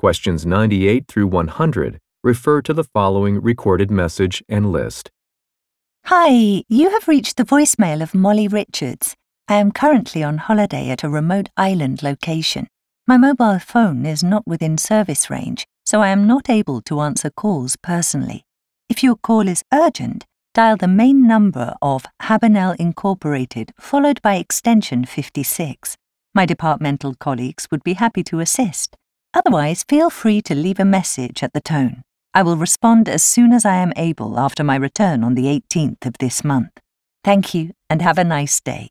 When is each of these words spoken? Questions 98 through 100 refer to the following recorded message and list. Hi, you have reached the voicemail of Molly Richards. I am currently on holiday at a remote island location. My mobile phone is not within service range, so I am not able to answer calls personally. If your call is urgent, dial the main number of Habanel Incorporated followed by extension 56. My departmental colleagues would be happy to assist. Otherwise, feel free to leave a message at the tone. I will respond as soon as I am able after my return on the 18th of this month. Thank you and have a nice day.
Questions 0.00 0.46
98 0.46 1.08
through 1.08 1.26
100 1.26 2.00
refer 2.24 2.62
to 2.62 2.72
the 2.72 2.84
following 2.84 3.38
recorded 3.38 3.90
message 3.90 4.42
and 4.48 4.72
list. 4.72 5.10
Hi, 6.06 6.64
you 6.70 6.88
have 6.88 7.06
reached 7.06 7.36
the 7.36 7.44
voicemail 7.44 8.00
of 8.02 8.14
Molly 8.14 8.48
Richards. 8.48 9.14
I 9.46 9.56
am 9.56 9.72
currently 9.72 10.22
on 10.22 10.38
holiday 10.38 10.88
at 10.88 11.04
a 11.04 11.10
remote 11.10 11.50
island 11.54 12.02
location. 12.02 12.66
My 13.06 13.18
mobile 13.18 13.58
phone 13.58 14.06
is 14.06 14.24
not 14.24 14.46
within 14.46 14.78
service 14.78 15.28
range, 15.28 15.66
so 15.84 16.00
I 16.00 16.08
am 16.08 16.26
not 16.26 16.48
able 16.48 16.80
to 16.80 17.02
answer 17.02 17.28
calls 17.28 17.76
personally. 17.76 18.42
If 18.88 19.02
your 19.02 19.16
call 19.16 19.46
is 19.48 19.62
urgent, 19.70 20.24
dial 20.54 20.78
the 20.78 20.88
main 20.88 21.28
number 21.28 21.74
of 21.82 22.06
Habanel 22.22 22.74
Incorporated 22.76 23.74
followed 23.78 24.22
by 24.22 24.36
extension 24.36 25.04
56. 25.04 25.98
My 26.34 26.46
departmental 26.46 27.14
colleagues 27.16 27.68
would 27.70 27.84
be 27.84 27.92
happy 27.92 28.24
to 28.24 28.40
assist. 28.40 28.96
Otherwise, 29.32 29.84
feel 29.88 30.10
free 30.10 30.40
to 30.42 30.54
leave 30.54 30.80
a 30.80 30.84
message 30.84 31.42
at 31.42 31.52
the 31.52 31.60
tone. 31.60 32.02
I 32.34 32.42
will 32.42 32.56
respond 32.56 33.08
as 33.08 33.22
soon 33.22 33.52
as 33.52 33.64
I 33.64 33.76
am 33.76 33.92
able 33.96 34.38
after 34.38 34.64
my 34.64 34.76
return 34.76 35.22
on 35.22 35.34
the 35.34 35.46
18th 35.46 36.06
of 36.06 36.18
this 36.18 36.44
month. 36.44 36.70
Thank 37.22 37.54
you 37.54 37.72
and 37.88 38.02
have 38.02 38.18
a 38.18 38.24
nice 38.24 38.60
day. 38.60 38.90